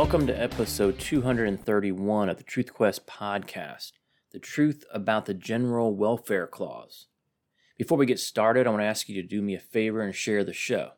[0.00, 3.92] Welcome to episode 231 of the Truth Quest podcast
[4.32, 7.08] The Truth About the General Welfare Clause.
[7.76, 10.14] Before we get started, I want to ask you to do me a favor and
[10.14, 10.92] share the show.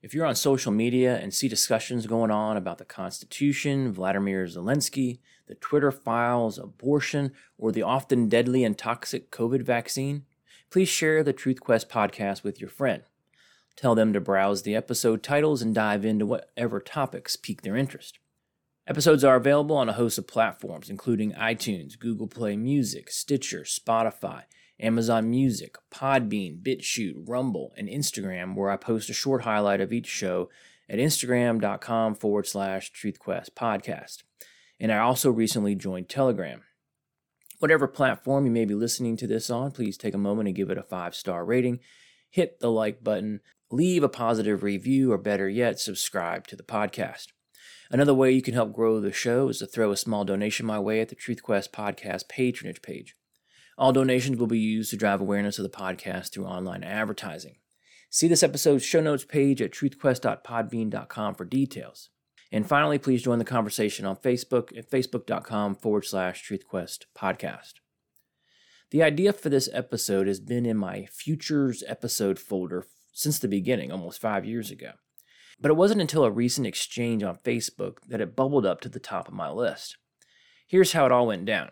[0.00, 5.18] If you're on social media and see discussions going on about the Constitution, Vladimir Zelensky,
[5.46, 10.24] the Twitter files, abortion, or the often deadly and toxic COVID vaccine,
[10.70, 13.02] please share the Truth Quest podcast with your friend.
[13.76, 18.18] Tell them to browse the episode titles and dive into whatever topics pique their interest.
[18.88, 24.44] Episodes are available on a host of platforms, including iTunes, Google Play Music, Stitcher, Spotify,
[24.80, 30.06] Amazon Music, Podbean, BitChute, Rumble, and Instagram, where I post a short highlight of each
[30.06, 30.48] show
[30.88, 34.22] at instagram.com forward slash truthquest podcast.
[34.80, 36.62] And I also recently joined Telegram.
[37.58, 40.70] Whatever platform you may be listening to this on, please take a moment and give
[40.70, 41.80] it a five star rating.
[42.30, 43.40] Hit the like button,
[43.70, 47.26] leave a positive review, or better yet, subscribe to the podcast.
[47.90, 50.78] Another way you can help grow the show is to throw a small donation my
[50.78, 53.14] way at the TruthQuest podcast patronage page.
[53.78, 57.56] All donations will be used to drive awareness of the podcast through online advertising.
[58.10, 62.10] See this episode's show notes page at truthquest.podbean.com for details.
[62.50, 67.74] And finally, please join the conversation on Facebook at facebook.com forward slash truthquest podcast.
[68.90, 73.92] The idea for this episode has been in my futures episode folder since the beginning,
[73.92, 74.92] almost five years ago.
[75.60, 79.00] But it wasn't until a recent exchange on Facebook that it bubbled up to the
[79.00, 79.96] top of my list.
[80.66, 81.70] Here's how it all went down.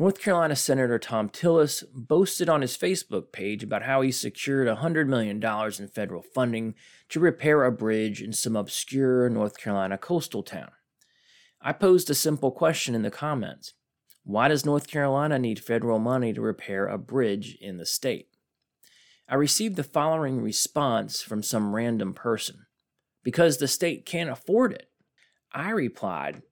[0.00, 5.06] North Carolina Senator Thom Tillis boasted on his Facebook page about how he secured $100
[5.06, 6.74] million in federal funding
[7.10, 10.70] to repair a bridge in some obscure North Carolina coastal town.
[11.60, 13.74] I posed a simple question in the comments
[14.24, 18.28] Why does North Carolina need federal money to repair a bridge in the state?
[19.28, 22.64] I received the following response from some random person
[23.22, 24.88] because the state can't afford it.
[25.52, 26.42] I replied,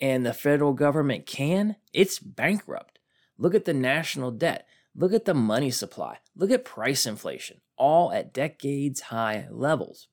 [0.00, 1.76] and the federal government can?
[1.92, 2.98] It's bankrupt.
[3.36, 4.66] Look at the national debt.
[4.94, 6.18] Look at the money supply.
[6.34, 10.08] Look at price inflation, all at decades high levels.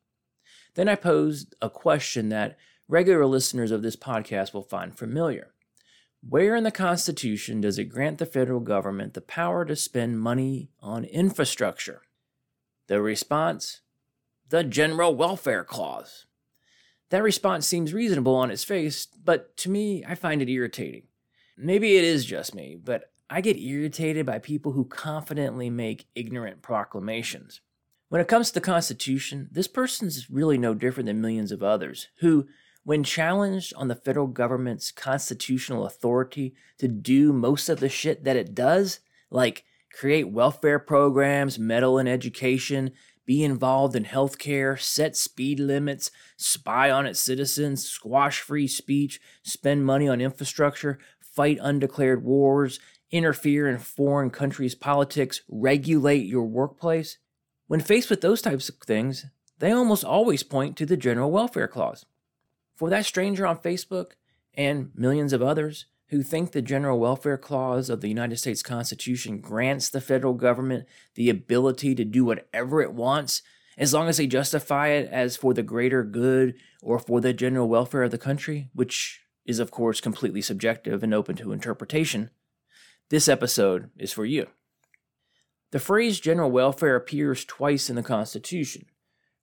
[0.75, 5.53] Then I posed a question that regular listeners of this podcast will find familiar.
[6.27, 10.69] Where in the Constitution does it grant the federal government the power to spend money
[10.79, 12.01] on infrastructure?
[12.87, 13.81] The response
[14.49, 16.25] the General Welfare Clause.
[17.09, 21.03] That response seems reasonable on its face, but to me, I find it irritating.
[21.57, 26.61] Maybe it is just me, but I get irritated by people who confidently make ignorant
[26.61, 27.61] proclamations.
[28.09, 32.07] When it comes to the Constitution, this person's really no different than millions of others
[32.19, 32.47] who,
[32.83, 38.35] when challenged on the federal government's constitutional authority to do most of the shit that
[38.35, 38.99] it does,
[39.31, 42.91] like create welfare programs, meddle in education,
[43.25, 49.85] be involved in healthcare, set speed limits, spy on its citizens, squash free speech, spend
[49.85, 52.79] money on infrastructure, fight undeclared wars,
[53.11, 57.17] interfere in foreign countries' politics, regulate your workplace.
[57.67, 59.25] When faced with those types of things,
[59.59, 62.05] they almost always point to the General Welfare Clause.
[62.75, 64.11] For that stranger on Facebook
[64.53, 69.39] and millions of others, who think the General Welfare Clause of the United States Constitution
[69.39, 70.85] grants the federal government
[71.15, 73.41] the ability to do whatever it wants
[73.77, 77.67] as long as they justify it as for the greater good or for the general
[77.67, 82.29] welfare of the country, which is, of course, completely subjective and open to interpretation,
[83.09, 84.47] this episode is for you.
[85.71, 88.85] The phrase general welfare appears twice in the Constitution.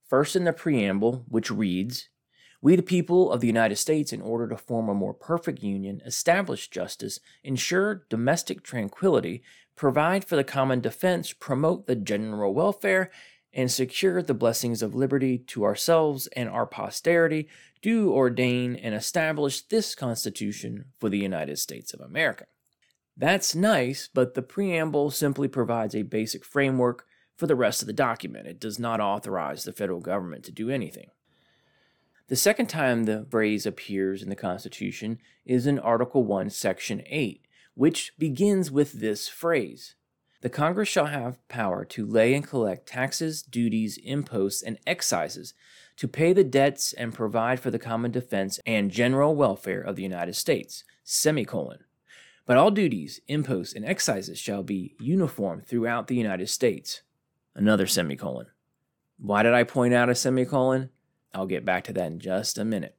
[0.09, 2.09] First in the preamble, which reads,
[2.63, 6.01] we, the people of the United States, in order to form a more perfect union,
[6.07, 9.43] establish justice, ensure domestic tranquility,
[9.75, 13.11] provide for the common defense, promote the general welfare,
[13.53, 17.49] and secure the blessings of liberty to ourselves and our posterity,
[17.83, 22.47] do ordain and establish this Constitution for the United States of America.
[23.17, 27.05] That's nice, but the preamble simply provides a basic framework
[27.37, 28.47] for the rest of the document.
[28.47, 31.09] It does not authorize the federal government to do anything.
[32.33, 37.45] The second time the phrase appears in the Constitution is in Article 1, Section 8,
[37.75, 39.97] which begins with this phrase
[40.41, 45.53] The Congress shall have power to lay and collect taxes, duties, imposts, and excises,
[45.97, 50.03] to pay the debts and provide for the common defense and general welfare of the
[50.03, 50.85] United States.
[51.05, 51.81] Semicolon.
[52.47, 57.03] But all duties, imposts, and excises shall be uniform throughout the United States.
[57.55, 58.47] Another semicolon.
[59.19, 60.89] Why did I point out a semicolon?
[61.35, 62.97] I'll get back to that in just a minute.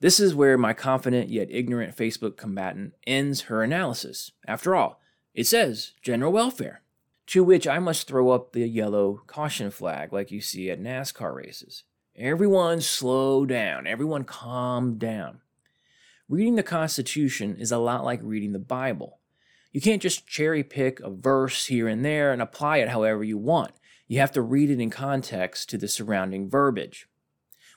[0.00, 4.30] This is where my confident yet ignorant Facebook combatant ends her analysis.
[4.46, 5.00] After all,
[5.34, 6.82] it says general welfare,
[7.26, 11.34] to which I must throw up the yellow caution flag like you see at NASCAR
[11.34, 11.84] races.
[12.16, 15.40] Everyone slow down, everyone calm down.
[16.28, 19.18] Reading the Constitution is a lot like reading the Bible.
[19.72, 23.38] You can't just cherry pick a verse here and there and apply it however you
[23.38, 23.72] want.
[24.06, 27.08] You have to read it in context to the surrounding verbiage.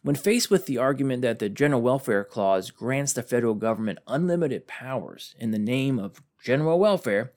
[0.03, 4.67] When faced with the argument that the General Welfare Clause grants the federal government unlimited
[4.67, 7.33] powers in the name of general welfare,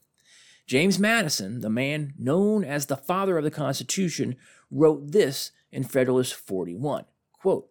[0.67, 4.37] James Madison, the man known as the father of the Constitution,
[4.71, 7.69] wrote this in Federalist 41 quote,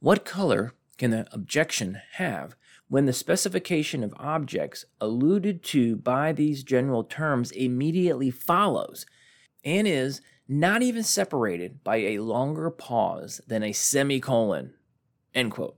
[0.00, 2.54] What color can the objection have
[2.88, 9.06] when the specification of objects alluded to by these general terms immediately follows
[9.64, 14.74] and is not even separated by a longer pause than a semicolon.
[15.34, 15.76] End quote.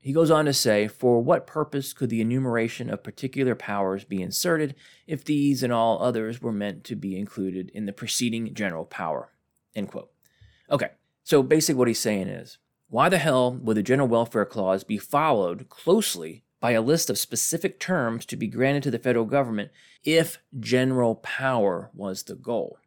[0.00, 4.22] He goes on to say, For what purpose could the enumeration of particular powers be
[4.22, 4.76] inserted
[5.08, 9.32] if these and all others were meant to be included in the preceding general power?
[9.74, 10.12] End quote.
[10.70, 10.90] Okay,
[11.24, 12.58] so basically what he's saying is,
[12.88, 17.18] why the hell would the General Welfare Clause be followed closely by a list of
[17.18, 19.72] specific terms to be granted to the federal government
[20.04, 22.78] if general power was the goal?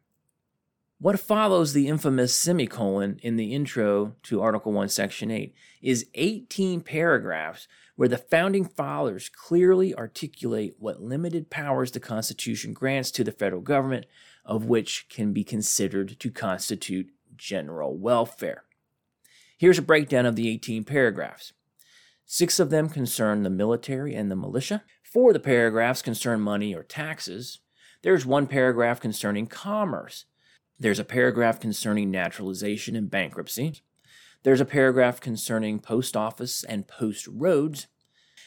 [1.02, 6.82] What follows the infamous semicolon in the intro to Article 1, Section 8 is 18
[6.82, 7.66] paragraphs
[7.96, 13.62] where the founding fathers clearly articulate what limited powers the Constitution grants to the federal
[13.62, 14.04] government,
[14.44, 18.64] of which can be considered to constitute general welfare.
[19.56, 21.54] Here's a breakdown of the 18 paragraphs.
[22.26, 24.84] Six of them concern the military and the militia.
[25.02, 27.60] Four of the paragraphs concern money or taxes.
[28.02, 30.26] There's one paragraph concerning commerce.
[30.80, 33.82] There's a paragraph concerning naturalization and bankruptcy.
[34.44, 37.86] There's a paragraph concerning post office and post roads.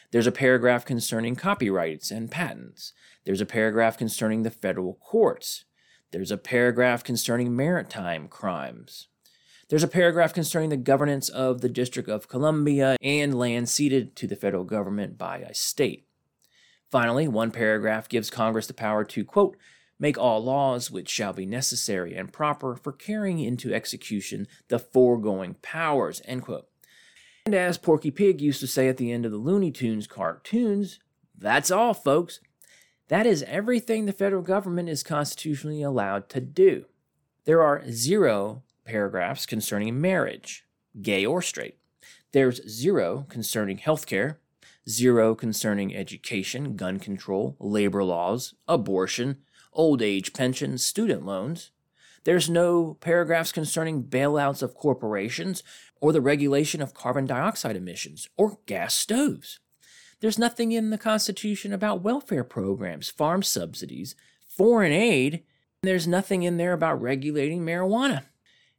[0.10, 2.94] There's a paragraph concerning copyrights and patents.
[3.24, 5.66] There's a paragraph concerning the federal courts.
[6.10, 9.10] There's a paragraph concerning maritime crimes.
[9.70, 14.28] There's a paragraph concerning the governance of the District of Columbia and land ceded to
[14.28, 16.08] the federal government by a state.
[16.90, 19.56] Finally, one paragraph gives Congress the power to, quote,
[20.04, 25.54] make all laws which shall be necessary and proper for carrying into execution the foregoing
[25.62, 26.22] powers.
[26.28, 31.00] And as Porky Pig used to say at the end of the Looney Tunes cartoons,
[31.38, 32.42] that's all, folks.
[33.08, 36.84] That is everything the federal government is constitutionally allowed to do.
[37.46, 40.66] There are zero paragraphs concerning marriage,
[41.02, 41.78] gay or straight.
[42.34, 44.36] There's zero concerning healthcare,
[44.88, 49.38] zero concerning education, gun control, labor laws, abortion,
[49.74, 51.72] old age pensions, student loans.
[52.24, 55.62] There's no paragraphs concerning bailouts of corporations
[56.00, 59.60] or the regulation of carbon dioxide emissions or gas stoves.
[60.22, 64.16] There's nothing in the Constitution about welfare programs, farm subsidies,
[64.48, 65.44] foreign aid.
[65.82, 68.24] There's nothing in there about regulating marijuana.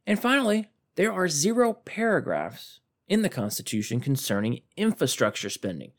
[0.07, 5.91] And finally, there are zero paragraphs in the Constitution concerning infrastructure spending,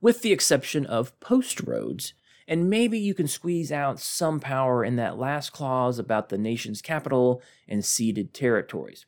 [0.00, 2.14] with the exception of post roads
[2.46, 6.82] and maybe you can squeeze out some power in that last clause about the nation's
[6.82, 9.06] capital and ceded territories.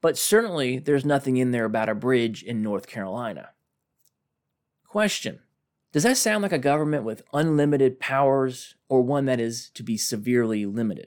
[0.00, 3.50] But certainly there's nothing in there about a bridge in North Carolina.
[4.86, 5.38] Question
[5.92, 9.96] Does that sound like a government with unlimited powers or one that is to be
[9.96, 11.06] severely limited?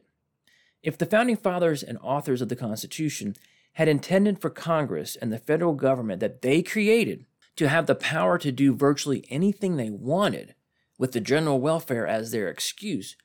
[0.82, 3.36] If the founding fathers and authors of the Constitution
[3.74, 7.26] had intended for Congress and the federal government that they created
[7.58, 10.55] to have the power to do virtually anything they wanted,
[10.98, 13.16] with the general welfare as their excuse,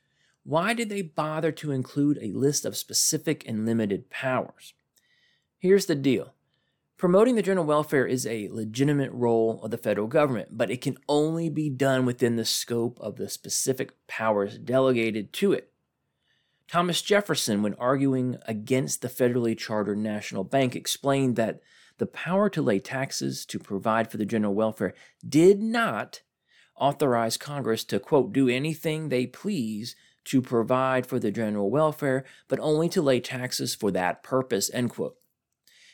[0.43, 4.73] why did they bother to include a list of specific and limited powers?
[5.57, 6.33] Here's the deal
[6.97, 10.95] promoting the general welfare is a legitimate role of the federal government, but it can
[11.09, 15.71] only be done within the scope of the specific powers delegated to it.
[16.67, 21.59] Thomas Jefferson, when arguing against the federally chartered national bank, explained that
[21.97, 24.93] the power to lay taxes to provide for the general welfare
[25.27, 26.21] did not
[26.81, 29.95] authorize Congress to, quote, do anything they please
[30.25, 34.89] to provide for the general welfare, but only to lay taxes for that purpose, end
[34.89, 35.15] quote.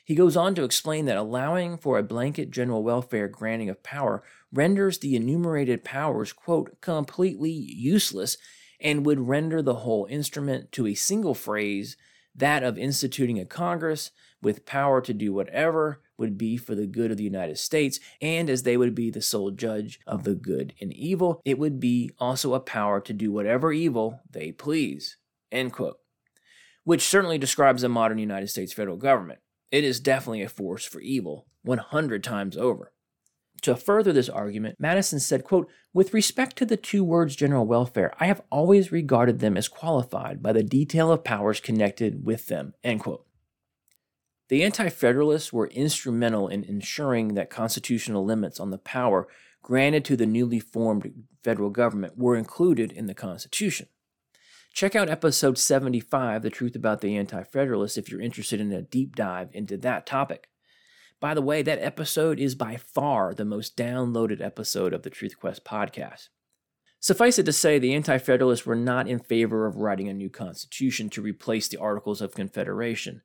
[0.04, 4.24] He goes on to explain that allowing for a blanket general welfare granting of power
[4.54, 8.38] renders the enumerated powers, quote, completely useless
[8.80, 11.98] and would render the whole instrument to a single phrase,
[12.34, 17.12] that of instituting a Congress with power to do whatever would be for the good
[17.12, 20.74] of the United States, and as they would be the sole judge of the good
[20.82, 25.18] and evil, it would be also a power to do whatever evil they please.
[25.52, 26.00] End quote.
[26.84, 29.40] Which certainly describes the modern United States federal government.
[29.72, 32.94] It is definitely a force for evil, 100 times over.
[33.64, 38.14] To further this argument, Madison said, quote, With respect to the two words general welfare,
[38.20, 42.74] I have always regarded them as qualified by the detail of powers connected with them,
[42.84, 43.27] end quote.
[44.50, 49.28] The Anti Federalists were instrumental in ensuring that constitutional limits on the power
[49.62, 53.90] granted to the newly formed federal government were included in the Constitution.
[54.74, 58.82] Check out episode 75, The Truth About the Anti Federalists, if you're interested in a
[58.82, 60.48] deep dive into that topic.
[61.20, 65.40] By the way, that episode is by far the most downloaded episode of the Truth
[65.40, 66.30] Quest podcast.
[67.00, 70.30] Suffice it to say, the Anti Federalists were not in favor of writing a new
[70.30, 73.24] constitution to replace the Articles of Confederation.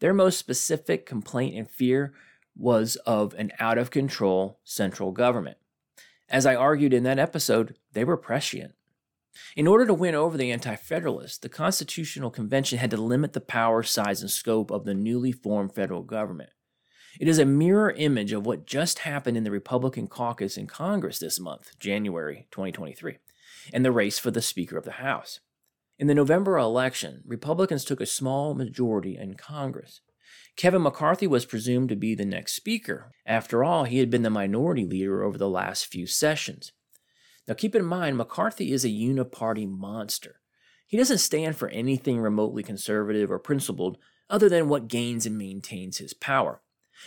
[0.00, 2.12] Their most specific complaint and fear
[2.56, 5.56] was of an out of control central government.
[6.28, 8.74] As I argued in that episode, they were prescient.
[9.56, 13.40] In order to win over the Anti Federalists, the Constitutional Convention had to limit the
[13.40, 16.50] power, size, and scope of the newly formed federal government.
[17.20, 21.18] It is a mirror image of what just happened in the Republican caucus in Congress
[21.18, 23.18] this month, January 2023,
[23.72, 25.40] and the race for the Speaker of the House.
[25.96, 30.00] In the November election, Republicans took a small majority in Congress.
[30.56, 33.12] Kevin McCarthy was presumed to be the next Speaker.
[33.24, 36.72] After all, he had been the minority leader over the last few sessions.
[37.46, 40.40] Now, keep in mind, McCarthy is a uniparty monster.
[40.86, 43.98] He doesn't stand for anything remotely conservative or principled
[44.28, 46.60] other than what gains and maintains his power.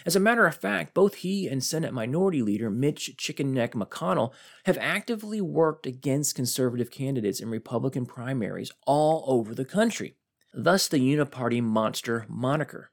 [0.05, 4.31] As a matter of fact, both he and Senate Minority Leader Mitch Chicken Neck McConnell
[4.65, 10.15] have actively worked against conservative candidates in Republican primaries all over the country,
[10.53, 12.91] thus the uniparty monster moniker.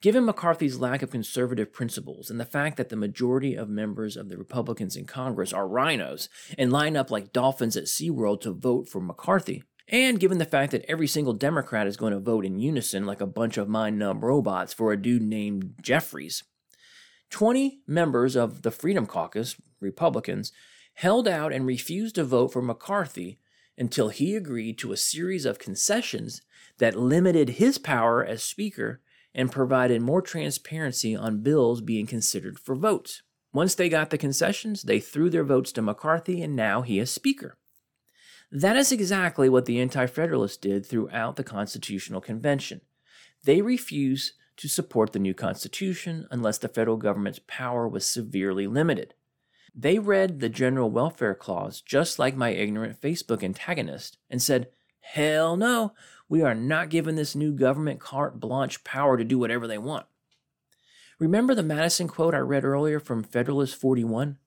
[0.00, 4.28] Given McCarthy's lack of conservative principles and the fact that the majority of members of
[4.28, 8.88] the Republicans in Congress are RINOs and line up like dolphins at SeaWorld to vote
[8.88, 12.58] for McCarthy, and given the fact that every single Democrat is going to vote in
[12.58, 16.44] unison like a bunch of mind numb robots for a dude named Jeffries,
[17.30, 20.52] 20 members of the Freedom Caucus, Republicans,
[20.94, 23.38] held out and refused to vote for McCarthy
[23.76, 26.42] until he agreed to a series of concessions
[26.78, 29.00] that limited his power as Speaker
[29.34, 33.22] and provided more transparency on bills being considered for votes.
[33.52, 37.10] Once they got the concessions, they threw their votes to McCarthy, and now he is
[37.10, 37.56] Speaker.
[38.50, 42.80] That is exactly what the Anti Federalists did throughout the Constitutional Convention.
[43.44, 49.14] They refused to support the new Constitution unless the federal government's power was severely limited.
[49.74, 54.68] They read the General Welfare Clause just like my ignorant Facebook antagonist and said,
[55.00, 55.92] Hell no,
[56.28, 60.06] we are not giving this new government carte blanche power to do whatever they want.
[61.18, 64.38] Remember the Madison quote I read earlier from Federalist 41?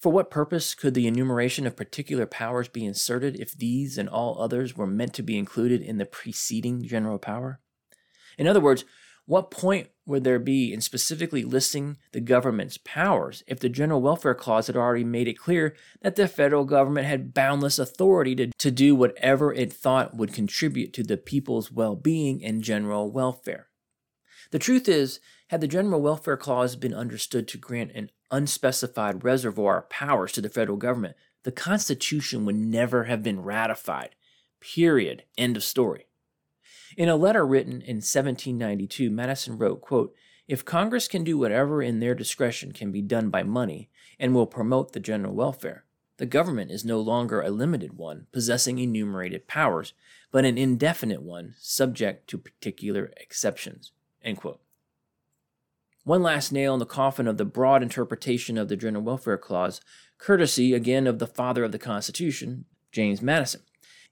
[0.00, 4.40] For what purpose could the enumeration of particular powers be inserted if these and all
[4.40, 7.60] others were meant to be included in the preceding general power?
[8.38, 8.84] In other words,
[9.24, 14.36] what point would there be in specifically listing the government's powers if the General Welfare
[14.36, 18.70] Clause had already made it clear that the federal government had boundless authority to, to
[18.70, 23.68] do whatever it thought would contribute to the people's well being and general welfare?
[24.52, 29.78] The truth is, had the General Welfare Clause been understood to grant an unspecified reservoir
[29.78, 34.14] of powers to the federal government, the Constitution would never have been ratified.
[34.60, 35.24] Period.
[35.38, 36.06] End of story.
[36.96, 40.14] In a letter written in 1792, Madison wrote, quote,
[40.48, 44.46] If Congress can do whatever in their discretion can be done by money and will
[44.46, 45.84] promote the general welfare,
[46.16, 49.92] the government is no longer a limited one possessing enumerated powers,
[50.32, 53.92] but an indefinite one subject to particular exceptions.
[54.22, 54.60] End quote.
[56.06, 59.80] One last nail in the coffin of the broad interpretation of the General Welfare Clause,
[60.18, 63.62] courtesy again of the father of the Constitution, James Madison.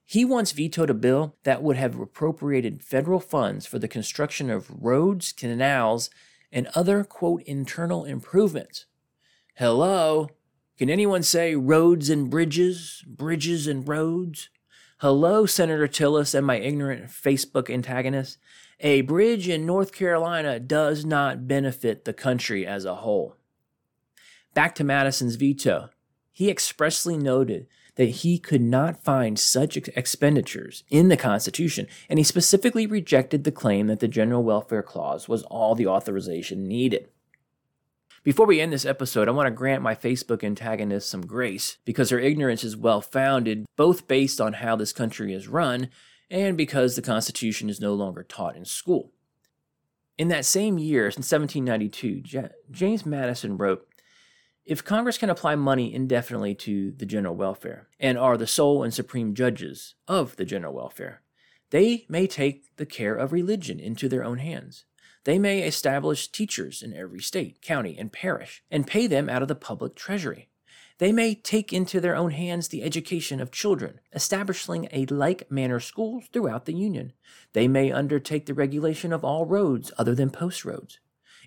[0.03, 4.69] He once vetoed a bill that would have appropriated federal funds for the construction of
[4.69, 6.09] roads, canals,
[6.51, 8.87] and other, quote, internal improvements.
[9.55, 10.27] Hello?
[10.77, 14.49] Can anyone say roads and bridges, bridges and roads?
[14.99, 18.37] Hello, Senator Tillis and my ignorant Facebook antagonist.
[18.79, 23.35] A bridge in North Carolina does not benefit the country as a whole.
[24.53, 25.89] Back to Madison's veto.
[26.31, 32.23] He expressly noted that he could not find such expenditures in the Constitution, and he
[32.23, 37.09] specifically rejected the claim that the General Welfare Clause was all the authorization needed.
[38.25, 42.09] Before we end this episode, I want to grant my Facebook antagonist some grace because
[42.09, 45.89] her ignorance is well founded, both based on how this country is run
[46.31, 49.11] and because the Constitution is no longer taught in school.
[50.17, 53.87] In that same year, in 1792, J- James Madison wrote
[54.65, 58.91] If Congress can apply money indefinitely to the general welfare and are the sole and
[58.91, 61.21] supreme judges of the general welfare,
[61.69, 64.85] they may take the care of religion into their own hands.
[65.25, 69.47] They may establish teachers in every state, county, and parish and pay them out of
[69.47, 70.49] the public treasury.
[70.99, 75.79] They may take into their own hands the education of children, establishing a like manner
[75.79, 77.11] schools throughout the Union.
[77.51, 80.99] They may undertake the regulation of all roads other than post roads.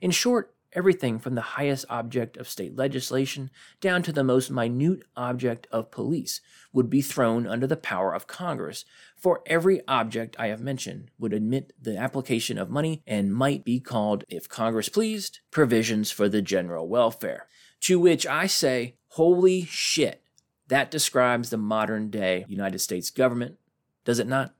[0.02, 5.02] In short, everything from the highest object of state legislation down to the most minute
[5.16, 6.40] object of police
[6.72, 8.84] would be thrown under the power of Congress,
[9.16, 13.80] for every object I have mentioned would admit the application of money and might be
[13.80, 17.46] called, if Congress pleased, provisions for the general welfare.
[17.82, 20.22] To which I say, holy shit,
[20.68, 23.56] that describes the modern day United States government,
[24.04, 24.54] does it not?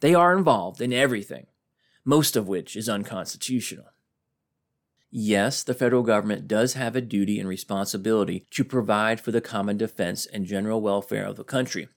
[0.00, 1.46] They are involved in everything,
[2.04, 3.86] most of which is unconstitutional.
[5.10, 9.78] Yes, the federal government does have a duty and responsibility to provide for the common
[9.78, 11.88] defense and general welfare of the country,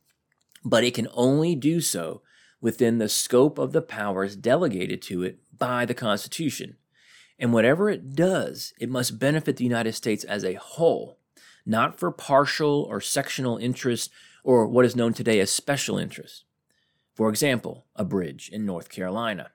[0.63, 2.21] but it can only do so
[2.61, 6.77] within the scope of the powers delegated to it by the Constitution.
[7.37, 11.17] And whatever it does, it must benefit the United States as a whole,
[11.65, 14.11] not for partial or sectional interest
[14.43, 16.45] or what is known today as special interest.
[17.13, 19.51] For example, a bridge in North Carolina.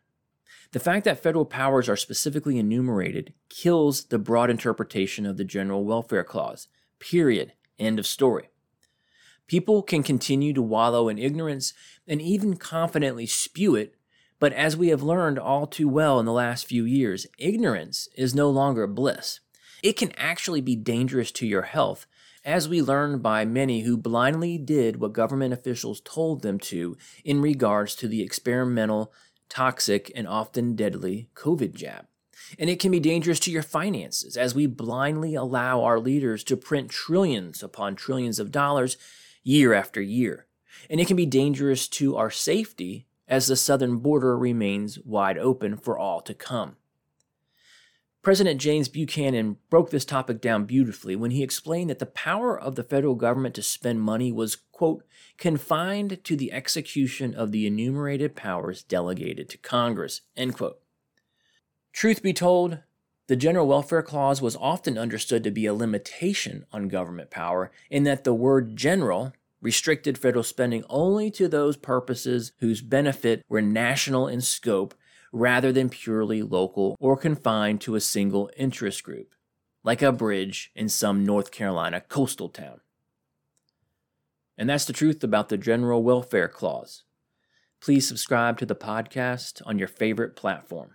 [0.76, 5.86] The fact that federal powers are specifically enumerated kills the broad interpretation of the General
[5.86, 6.68] Welfare Clause.
[6.98, 7.54] Period.
[7.78, 8.50] End of story.
[9.46, 11.72] People can continue to wallow in ignorance
[12.06, 13.94] and even confidently spew it,
[14.38, 18.34] but as we have learned all too well in the last few years, ignorance is
[18.34, 19.40] no longer bliss.
[19.82, 22.06] It can actually be dangerous to your health,
[22.44, 27.40] as we learned by many who blindly did what government officials told them to in
[27.40, 29.10] regards to the experimental
[29.48, 32.06] toxic, and often deadly COVID jab.
[32.58, 36.56] And it can be dangerous to your finances as we blindly allow our leaders to
[36.56, 38.96] print trillions upon trillions of dollars
[39.42, 40.46] year after year.
[40.90, 45.76] And it can be dangerous to our safety as the southern border remains wide open
[45.76, 46.76] for all to come.
[48.26, 52.74] President James Buchanan broke this topic down beautifully when he explained that the power of
[52.74, 55.04] the federal government to spend money was, quote,
[55.38, 60.80] confined to the execution of the enumerated powers delegated to Congress, end quote.
[61.92, 62.78] Truth be told,
[63.28, 68.02] the General Welfare Clause was often understood to be a limitation on government power in
[68.02, 74.26] that the word general restricted federal spending only to those purposes whose benefit were national
[74.26, 74.96] in scope
[75.32, 79.34] rather than purely local or confined to a single interest group,
[79.84, 82.80] like a bridge in some North Carolina coastal town.
[84.58, 87.04] And that's the truth about the General Welfare Clause.
[87.80, 90.92] Please subscribe to the podcast on your favorite platform.